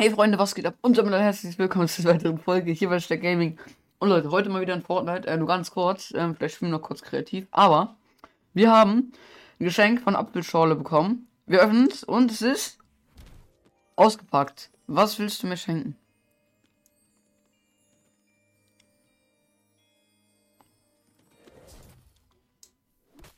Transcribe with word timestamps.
Hey 0.00 0.12
Freunde, 0.12 0.38
was 0.38 0.54
geht 0.54 0.64
ab? 0.64 0.76
Und 0.80 0.96
damit 0.96 1.12
ein 1.12 1.22
herzliches 1.22 1.58
Willkommen 1.58 1.88
zu 1.88 2.02
einer 2.02 2.14
weiteren 2.14 2.38
Folge 2.38 2.70
hier 2.70 2.88
bei 2.88 3.00
Stack 3.00 3.20
Gaming. 3.20 3.58
Und 3.98 4.10
Leute, 4.10 4.30
heute 4.30 4.48
mal 4.48 4.60
wieder 4.60 4.74
in 4.74 4.82
Fortnite, 4.82 5.26
äh, 5.26 5.36
nur 5.36 5.48
ganz 5.48 5.72
kurz, 5.72 6.12
ähm, 6.14 6.36
vielleicht 6.36 6.54
spielen 6.54 6.70
wir 6.70 6.78
noch 6.78 6.86
kurz 6.86 7.02
kreativ, 7.02 7.48
aber 7.50 7.96
wir 8.54 8.70
haben 8.70 9.12
ein 9.58 9.64
Geschenk 9.64 10.00
von 10.00 10.14
Apfelschorle 10.14 10.76
bekommen. 10.76 11.26
Wir 11.46 11.58
öffnen 11.58 11.88
es 11.88 12.04
und 12.04 12.30
es 12.30 12.42
ist 12.42 12.78
ausgepackt. 13.96 14.70
Was 14.86 15.18
willst 15.18 15.42
du 15.42 15.48
mir 15.48 15.56
schenken? 15.56 15.96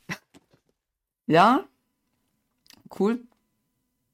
ja? 1.26 1.64
Cool. 2.98 3.22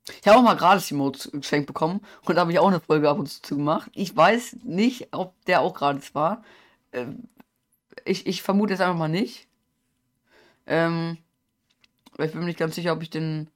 Ich 0.09 0.29
habe 0.29 0.39
auch 0.39 0.43
mal 0.43 0.57
gratis 0.57 0.91
Emotes 0.91 1.31
geschenkt 1.33 1.67
bekommen 1.67 2.01
und 2.25 2.39
habe 2.39 2.53
ich 2.53 2.59
auch 2.59 2.69
eine 2.69 2.81
Folge 2.81 3.11
ab 3.11 3.19
und 3.19 3.29
zu 3.29 3.57
gemacht. 3.57 3.91
Ich 3.95 4.17
weiß 4.17 4.59
nicht, 4.63 5.09
ob 5.13 5.35
der 5.47 5.61
auch 5.63 5.75
gratis 5.75 6.15
war. 6.15 6.45
Ähm, 6.93 7.29
ich, 8.05 8.27
ich 8.27 8.43
vermute 8.43 8.75
es 8.75 8.81
einfach 8.81 8.97
mal 8.97 9.09
nicht. 9.09 9.49
Ähm, 10.67 11.19
ich 12.19 12.31
bin 12.31 12.41
mir 12.41 12.47
nicht 12.47 12.59
ganz 12.59 12.77
sicher, 12.77 12.93
ob 12.93 13.03
ich 13.03 13.11
den 13.11 13.51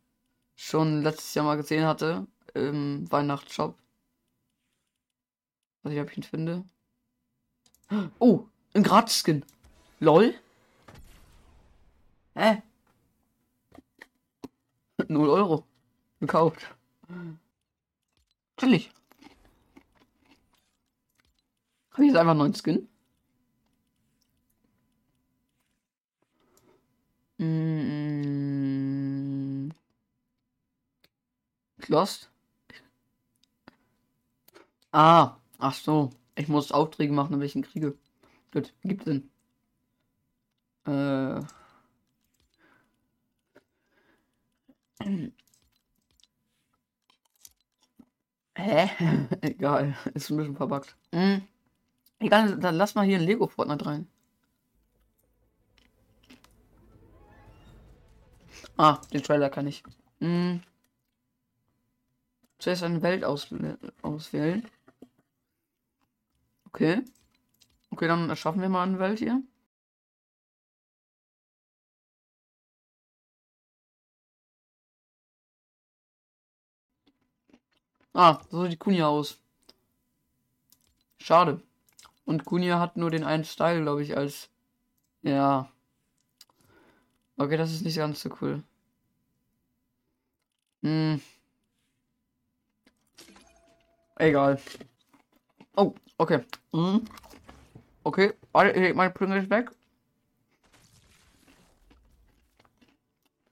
schon 0.57 1.03
letztes 1.03 1.35
Jahr 1.35 1.45
mal 1.45 1.57
gesehen 1.57 1.87
hatte. 1.87 2.27
Im 2.55 3.11
Weihnachtsshop. 3.13 3.79
Was 5.83 5.93
ich, 5.93 6.01
ob 6.01 6.11
ich 6.11 6.17
ihn 6.17 6.23
finde. 6.25 6.65
Oh, 8.19 8.45
ein 8.75 8.83
Gratis-Skin. 8.83 9.45
LOL? 10.01 10.35
Hä? 12.35 12.63
0 15.09 15.29
Euro 15.29 15.70
gekauft. 16.21 16.75
Chillig. 18.57 18.91
Habe 21.93 22.05
ich 22.05 22.09
jetzt 22.09 22.19
einfach 22.19 22.31
einen 22.33 22.39
neuen 22.39 22.55
Skin? 22.55 22.89
Mm. 27.39 28.11
Lost? 31.89 32.31
Ah, 34.93 35.37
ach 35.59 35.75
so. 35.75 36.11
Ich 36.37 36.49
muss 36.49 36.73
Aufträge 36.73 37.13
machen, 37.13 37.35
in 37.35 37.41
welchen 37.41 37.63
kriege. 37.63 37.97
Gut, 38.53 38.73
gibt 38.83 39.05
Sinn. 39.05 39.31
Äh. 40.87 41.41
Hä? 48.61 48.91
Egal. 49.41 49.97
Ist 50.15 50.31
ein 50.31 50.37
bisschen 50.37 50.57
verbuggt. 50.57 50.97
Mhm. 51.13 51.43
Egal, 52.19 52.59
dann 52.59 52.75
lass 52.75 52.95
mal 52.95 53.07
hier 53.07 53.19
ein 53.19 53.25
Lego 53.25 53.47
Fortnite 53.47 53.87
rein. 53.87 54.07
Ah, 58.77 59.01
den 59.13 59.23
Trailer 59.23 59.49
kann 59.49 59.67
ich. 59.67 59.83
Mhm. 60.21 60.63
Zuerst 62.59 62.83
eine 62.83 63.01
Welt 63.03 63.25
aus 63.25 63.49
auswählen. 64.03 64.69
Okay. 66.67 67.03
Okay, 67.91 68.07
dann 68.07 68.29
erschaffen 68.29 68.61
wir 68.61 68.69
mal 68.69 68.87
eine 68.87 68.99
Welt 68.99 69.19
hier. 69.19 69.43
Ah, 78.23 78.39
so 78.51 78.67
sieht 78.67 78.79
Kunja 78.79 79.07
aus. 79.09 79.39
Schade. 81.17 81.63
Und 82.27 82.45
Kunja 82.45 82.79
hat 82.79 82.99
nur 82.99 83.11
den 83.11 83.25
einen 83.25 83.45
Style, 83.45 83.81
glaube 83.81 84.03
ich, 84.03 84.15
als. 84.15 84.51
Ja. 85.23 85.71
Okay, 87.39 87.57
das 87.57 87.73
ist 87.73 87.81
nicht 87.83 87.97
ganz 87.97 88.21
so 88.21 88.29
cool. 88.43 88.63
Hm. 90.83 91.23
Egal. 94.17 94.61
Oh, 95.77 95.95
okay. 96.19 96.45
Hm. 96.75 97.07
Okay, 98.05 98.35
meine 98.53 99.11
Prügel 99.13 99.39
ist 99.39 99.49
weg. 99.49 99.71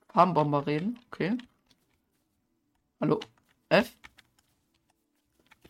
Farmbomber 0.09 0.67
reden, 0.67 0.99
okay. 1.07 1.39
Hallo? 3.01 3.19
F? 3.69 3.95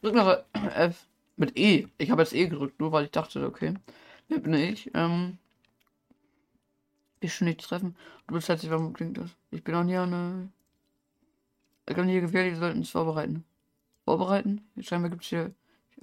Drück 0.02 0.16
noch 0.16 0.44
F 0.54 1.08
mit 1.36 1.58
E. 1.58 1.88
Ich 1.98 2.12
habe 2.12 2.22
jetzt 2.22 2.34
E 2.34 2.48
gedrückt, 2.48 2.80
nur 2.80 2.92
weil 2.92 3.06
ich 3.06 3.12
dachte, 3.12 3.46
okay. 3.46 3.74
Wer 4.28 4.40
bin 4.40 4.54
ich? 4.54 4.92
Ähm. 4.94 5.38
Ich 7.20 7.34
schon 7.34 7.48
nicht 7.48 7.62
treffen. 7.62 7.96
Du 8.28 8.36
bist 8.36 8.48
herzlich, 8.48 8.72
warum 8.72 8.94
klingt 8.94 9.18
das? 9.18 9.30
Ich 9.52 9.64
bin 9.64 9.76
auch 9.76 9.84
hier 9.84 10.04
eine. 10.04 10.50
Ich 11.88 11.96
kann 11.96 12.08
hier 12.08 12.22
gefährlich, 12.22 12.54
wir 12.54 12.60
sollten 12.60 12.80
uns 12.80 12.92
vorbereiten. 12.92 13.44
Vorbereiten? 14.06 14.62
Scheinbar 14.80 15.10
gibt 15.10 15.24
es 15.24 15.30
hier. 15.30 15.54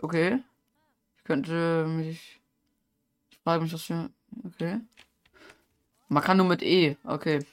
Okay. 0.02 0.42
Ich 1.16 1.24
könnte 1.24 1.86
mich. 1.86 2.40
Ich 3.30 3.38
frage 3.38 3.62
mich, 3.62 3.72
was 3.72 3.82
für. 3.82 4.10
Okay. 4.44 4.80
Man 6.08 6.22
kann 6.22 6.36
nur 6.36 6.46
mit 6.46 6.62
E. 6.62 6.96
Okay. 7.04 7.44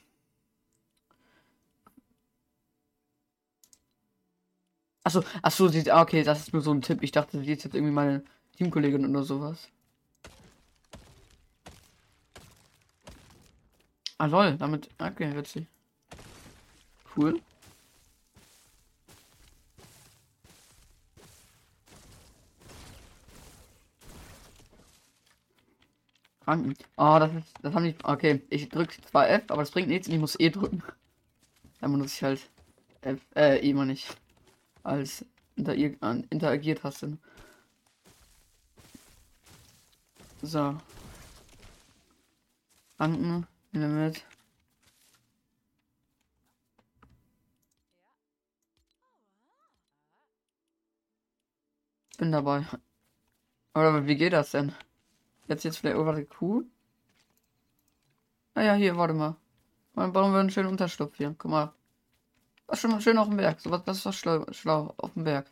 Achso, 5.05 5.23
achso, 5.41 5.67
sie, 5.67 5.91
ah, 5.91 6.01
okay, 6.01 6.23
das 6.23 6.39
ist 6.39 6.53
nur 6.53 6.61
so 6.61 6.71
ein 6.73 6.81
Tipp. 6.81 7.03
Ich 7.03 7.11
dachte, 7.11 7.39
sie 7.41 7.51
ist 7.51 7.63
jetzt 7.63 7.75
irgendwie 7.75 7.93
meine 7.93 8.23
Teamkollegin 8.57 9.05
oder 9.09 9.23
sowas. 9.23 9.67
Ah 14.17 14.27
lol, 14.27 14.55
damit. 14.57 14.89
Okay, 14.99 15.35
witzig. 15.35 15.67
Cool. 17.15 17.41
Kranken. 26.45 26.75
Oh, 26.97 27.17
das 27.19 27.33
ist. 27.33 27.53
Das 27.61 27.73
haben 27.73 27.83
die. 27.85 27.95
Okay, 28.03 28.41
ich 28.49 28.69
drücke 28.69 29.01
zwar 29.01 29.29
F, 29.29 29.43
aber 29.49 29.61
das 29.63 29.71
bringt 29.71 29.89
nichts 29.89 30.07
und 30.07 30.13
ich 30.13 30.19
muss 30.21 30.39
E 30.39 30.49
drücken. 30.49 30.81
Dann 31.81 31.91
muss 31.91 32.13
ich 32.13 32.23
halt. 32.23 32.49
F, 33.01 33.19
äh, 33.35 33.59
E 33.59 33.73
mal 33.73 33.85
nicht 33.85 34.07
als 34.83 35.25
interagiert 35.55 36.83
hast. 36.83 37.05
So. 40.41 40.77
Banken, 42.97 43.47
mit. 43.71 44.25
Bin 52.17 52.31
dabei. 52.31 52.65
Aber 53.73 54.05
wie 54.07 54.15
geht 54.15 54.33
das 54.33 54.51
denn? 54.51 54.73
Jetzt 55.47 55.63
jetzt 55.63 55.77
vielleicht, 55.77 55.97
oh, 55.97 56.05
warte, 56.05 56.25
Kuh? 56.25 56.63
Ah 58.55 58.61
ja, 58.61 58.73
hier, 58.75 58.97
warte 58.97 59.13
mal. 59.13 59.35
Dann 59.95 60.13
bauen 60.13 60.31
wir 60.31 60.39
einen 60.39 60.49
schönen 60.49 60.69
Unterschlupf 60.69 61.17
hier. 61.17 61.35
Guck 61.37 61.51
mal. 61.51 61.73
Was 62.67 62.79
schon 62.79 62.99
schön 63.01 63.17
auf 63.17 63.27
dem 63.27 63.37
Berg. 63.37 63.59
So 63.59 63.71
was, 63.71 63.83
das 63.83 64.15
schlau, 64.15 64.45
schlau 64.51 64.93
auf 64.97 65.13
dem 65.13 65.23
Berg. 65.23 65.45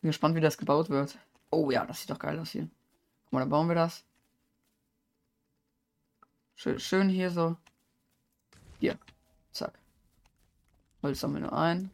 Bin 0.00 0.10
gespannt, 0.10 0.34
wie 0.34 0.40
das 0.40 0.58
gebaut 0.58 0.90
wird. 0.90 1.18
Oh 1.50 1.70
ja, 1.70 1.84
das 1.84 2.00
sieht 2.00 2.10
doch 2.10 2.18
geil 2.18 2.38
aus 2.38 2.50
hier. 2.50 2.68
Guck 3.24 3.32
mal, 3.32 3.40
dann 3.40 3.50
bauen 3.50 3.68
wir 3.68 3.74
das. 3.74 4.04
Schön, 6.54 6.78
schön 6.80 7.08
hier 7.08 7.30
so. 7.30 7.56
Hier. 8.78 8.98
Zack. 9.52 9.78
Holz 11.02 11.20
sammeln 11.20 11.42
wir 11.42 11.50
nur 11.50 11.58
ein. 11.58 11.90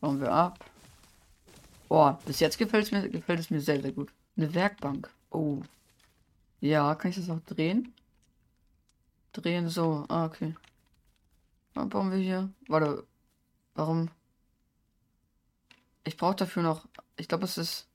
Bauen 0.00 0.20
wir 0.20 0.32
ab. 0.32 0.64
Boah, 1.88 2.18
bis 2.24 2.40
jetzt 2.40 2.58
gefällt 2.58 2.84
es 2.86 2.92
mir, 2.92 3.08
gefällt 3.08 3.40
es 3.40 3.50
mir 3.50 3.60
sehr, 3.60 3.80
sehr 3.80 3.92
gut. 3.92 4.12
Eine 4.36 4.54
Werkbank. 4.54 5.10
Oh. 5.30 5.60
Ja, 6.60 6.94
kann 6.94 7.10
ich 7.10 7.16
das 7.16 7.30
auch 7.30 7.40
drehen? 7.40 7.92
Drehen 9.32 9.68
so. 9.68 10.04
Ah, 10.08 10.26
okay. 10.26 10.54
Warum 11.74 11.88
bauen 11.88 12.10
wir 12.10 12.18
hier? 12.18 12.52
Warte. 12.68 13.06
Warum? 13.74 14.10
Ich 16.04 16.16
brauche 16.16 16.36
dafür 16.36 16.62
noch. 16.62 16.86
Ich 17.16 17.28
glaube, 17.28 17.44
es 17.44 17.58
ist. 17.58 17.88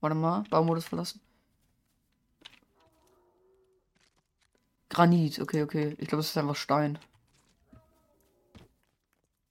Warte 0.00 0.16
mal. 0.16 0.44
Baumodus 0.50 0.84
verlassen. 0.86 1.20
Granit. 4.88 5.40
Okay, 5.40 5.62
okay. 5.62 5.96
Ich 5.98 6.08
glaube, 6.08 6.20
es 6.20 6.28
ist 6.30 6.36
einfach 6.36 6.56
Stein. 6.56 6.98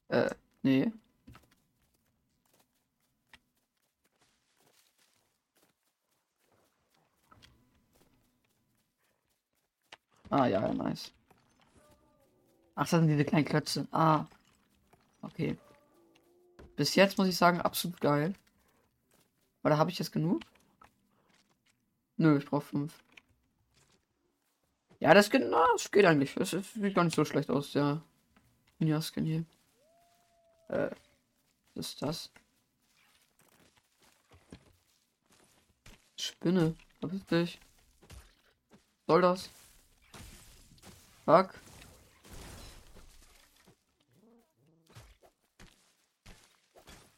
Äh, 0.09 0.29
nee. 0.63 0.91
Ah, 10.29 10.47
ja, 10.47 10.73
nice. 10.73 11.11
Ach, 12.81 12.89
das 12.89 12.99
sind 12.99 13.09
diese 13.09 13.25
kleinen 13.25 13.45
Klötze. 13.45 13.87
Ah. 13.91 14.25
Okay. 15.21 15.55
Bis 16.75 16.95
jetzt 16.95 17.15
muss 17.19 17.27
ich 17.27 17.37
sagen, 17.37 17.61
absolut 17.61 18.01
geil. 18.01 18.33
Oder 19.63 19.77
habe 19.77 19.91
ich 19.91 19.99
jetzt 19.99 20.11
genug? 20.11 20.41
Nö, 22.17 22.39
ich 22.39 22.45
brauche 22.47 22.65
fünf. 22.65 23.03
Ja, 24.99 25.13
das 25.13 25.29
geht, 25.29 25.43
na, 25.47 25.63
das 25.73 25.91
geht 25.91 26.05
eigentlich. 26.05 26.35
Es 26.37 26.49
sieht 26.49 26.95
gar 26.95 27.03
nicht 27.03 27.15
so 27.15 27.23
schlecht 27.23 27.51
aus, 27.51 27.71
der 27.71 28.01
Ninja-Skin 28.79 29.25
hier. 29.25 29.45
Äh, 30.69 30.89
was 31.75 31.89
ist 31.89 32.01
das? 32.01 32.31
Spinne. 36.17 36.75
Verpiss 36.99 37.25
dich. 37.27 37.59
Soll 39.05 39.21
das? 39.21 39.51
Fuck. 41.25 41.53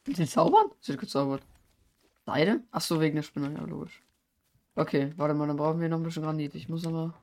Sie 0.06 0.26
zaubern? 0.26 0.70
Sie 0.80 0.92
hat 0.92 1.00
gezaubert. 1.00 1.42
Seide? 2.26 2.62
Achso, 2.70 3.00
wegen 3.00 3.16
der 3.16 3.22
Spinne, 3.22 3.52
ja, 3.52 3.64
logisch. 3.64 4.02
Okay, 4.76 5.12
warte 5.16 5.34
mal, 5.34 5.46
dann 5.46 5.56
brauchen 5.56 5.80
wir 5.80 5.88
noch 5.88 5.98
ein 5.98 6.02
bisschen 6.02 6.22
Granit. 6.22 6.54
Ich 6.54 6.68
muss 6.68 6.86
aber. 6.86 7.14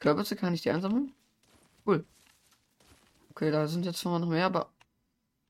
Kürbisse 0.00 0.36
kann 0.36 0.54
ich 0.54 0.62
die 0.62 0.70
einsammeln? 0.70 1.12
Cool. 1.86 2.04
Okay, 3.30 3.50
da 3.50 3.66
sind 3.68 3.84
jetzt 3.84 4.00
zwar 4.00 4.18
noch 4.18 4.28
mehr, 4.28 4.46
aber. 4.46 4.68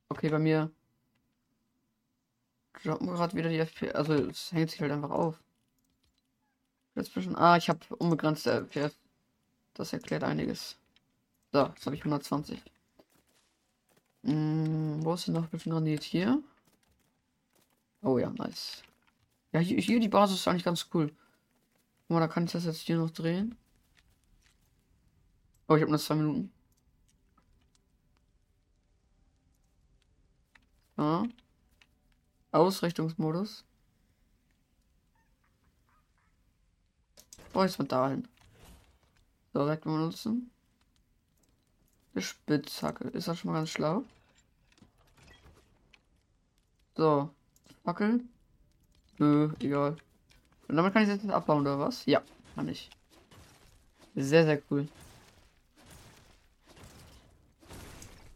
Okay, 0.09 0.29
bei 0.29 0.39
mir. 0.39 0.71
Droppen 2.83 3.07
gerade 3.07 3.35
wieder 3.35 3.49
die 3.49 3.59
FPS. 3.59 3.95
Also, 3.95 4.13
es 4.13 4.51
hängt 4.51 4.71
sich 4.71 4.79
halt 4.81 4.91
einfach 4.91 5.11
auf. 5.11 5.41
Jetzt 6.95 7.13
bisschen. 7.13 7.35
Ah, 7.35 7.57
ich 7.57 7.69
habe 7.69 7.79
unbegrenzte 7.97 8.51
FPS. 8.51 8.95
Das 9.73 9.91
erklärt 9.93 10.23
einiges. 10.23 10.77
So, 11.51 11.65
jetzt 11.65 11.85
habe 11.85 11.95
ich 11.95 12.01
120. 12.01 12.61
Hm, 14.23 15.03
wo 15.03 15.13
ist 15.13 15.27
denn 15.27 15.33
noch 15.33 15.43
ein 15.43 15.49
bisschen 15.49 15.71
Granit? 15.71 16.03
Hier? 16.03 16.41
Oh 18.01 18.17
ja, 18.17 18.29
nice. 18.31 18.83
Ja, 19.51 19.59
hier, 19.59 19.79
hier 19.79 19.99
die 19.99 20.09
Basis 20.09 20.39
ist 20.39 20.47
eigentlich 20.47 20.63
ganz 20.63 20.87
cool. 20.93 21.07
Guck 21.07 22.09
mal, 22.09 22.19
da 22.19 22.27
kann 22.27 22.45
ich 22.45 22.51
das 22.51 22.65
jetzt 22.65 22.81
hier 22.81 22.97
noch 22.97 23.11
drehen. 23.11 23.57
Oh, 25.67 25.75
ich 25.75 25.81
habe 25.81 25.91
nur 25.91 25.99
zwei 25.99 26.15
Minuten. 26.15 26.51
Ja. 30.97 31.23
Ausrichtungsmodus. 32.51 33.63
Oh, 37.53 37.63
jetzt 37.63 37.79
mal 37.79 37.85
dahin. 37.85 38.27
So, 39.53 39.59
direkt 39.59 39.83
benutzen. 39.83 40.51
Die 42.19 42.25
Spitzhacke. 42.25 43.07
Ist 43.09 43.29
das 43.29 43.39
schon 43.39 43.51
mal 43.51 43.59
ganz 43.59 43.69
schlau? 43.69 44.03
So. 46.97 47.29
Fackel. 47.85 48.19
Nö, 49.19 49.53
egal. 49.61 49.95
Und 50.67 50.75
damit 50.75 50.91
kann 50.91 51.03
ich 51.03 51.07
jetzt 51.07 51.29
abbauen, 51.29 51.61
oder 51.61 51.79
was? 51.79 52.05
Ja, 52.05 52.21
kann 52.55 52.67
ich. 52.67 52.89
Sehr, 54.15 54.43
sehr 54.43 54.61
cool. 54.69 54.89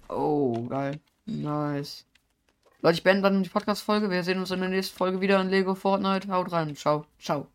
Oh, 0.08 0.66
geil. 0.70 1.02
Nice. 1.26 2.06
Leute, 2.82 2.96
ich 2.96 3.04
beende 3.04 3.24
dann 3.24 3.44
die 3.44 3.50
Podcast-Folge. 3.50 4.10
Wir 4.10 4.24
sehen 4.24 4.40
uns 4.40 4.52
in 4.52 4.62
der 4.62 4.70
nächsten 4.70 4.98
Folge 4.98 5.20
wieder 5.20 5.42
in 5.42 5.50
Lego 5.50 5.76
Fortnite. 5.76 6.30
Haut 6.30 6.54
rein. 6.54 6.74
Ciao. 6.78 7.06
Ciao. 7.20 7.48